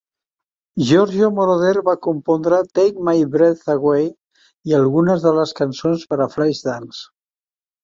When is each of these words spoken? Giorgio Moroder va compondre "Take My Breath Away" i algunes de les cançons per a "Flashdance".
Giorgio 0.91 1.27
Moroder 1.39 1.83
va 1.89 1.95
compondre 2.05 2.61
"Take 2.79 3.05
My 3.11 3.15
Breath 3.37 3.71
Away" 3.75 4.09
i 4.73 4.75
algunes 4.81 5.29
de 5.29 5.37
les 5.43 5.55
cançons 5.63 6.09
per 6.15 6.23
a 6.25 6.31
"Flashdance". 6.35 7.09